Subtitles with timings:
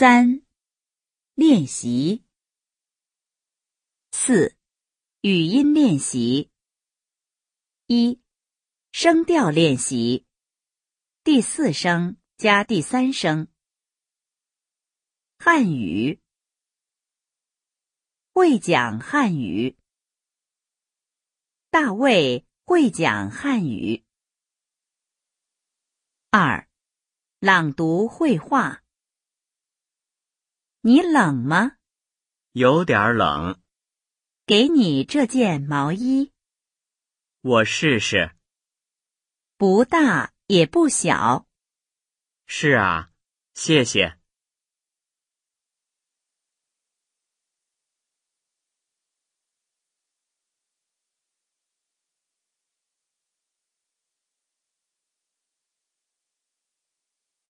[0.00, 0.46] 三、
[1.34, 2.24] 练习。
[4.12, 4.56] 四、
[5.22, 6.52] 语音练习。
[7.88, 8.22] 一、
[8.92, 10.24] 声调练习。
[11.24, 13.48] 第四声加第三声。
[15.36, 16.22] 汉语。
[18.32, 19.76] 会讲汉语。
[21.70, 24.04] 大卫会讲汉语。
[26.30, 26.68] 二、
[27.40, 28.84] 朗读绘画。
[30.88, 31.72] 你冷吗？
[32.52, 33.60] 有点冷。
[34.46, 36.32] 给你这件毛衣。
[37.42, 38.34] 我试试。
[39.58, 41.46] 不大也不小。
[42.46, 43.10] 是啊，
[43.52, 44.17] 谢谢。